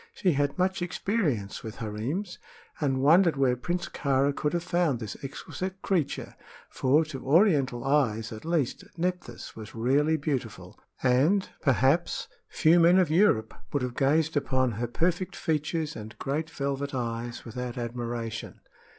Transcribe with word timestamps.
She 0.15 0.31
had 0.31 0.57
much 0.57 0.81
experience 0.81 1.61
with 1.63 1.75
harems, 1.75 2.39
and 2.79 3.03
wondered 3.03 3.37
where 3.37 3.55
Prince 3.55 3.87
Kāra 3.87 4.35
could 4.35 4.53
have 4.53 4.63
found 4.63 4.99
this 4.99 5.15
exquisite 5.23 5.79
creature; 5.83 6.35
for, 6.71 7.05
to 7.05 7.23
Oriental 7.23 7.83
eyes, 7.83 8.31
at 8.31 8.43
least, 8.43 8.83
Nephthys 8.97 9.55
was 9.55 9.75
rarely 9.75 10.17
beautiful, 10.17 10.79
and, 11.03 11.47
perhaps, 11.61 12.27
few 12.49 12.79
men 12.79 12.97
of 12.97 13.11
Europe 13.11 13.53
would 13.71 13.83
have 13.83 13.93
gazed 13.95 14.35
upon 14.35 14.71
her 14.71 14.87
perfect 14.87 15.35
features 15.35 15.95
and 15.95 16.17
great 16.17 16.49
velvet 16.49 16.95
eyes 16.95 17.45
without 17.45 17.77
admiration. 17.77 18.59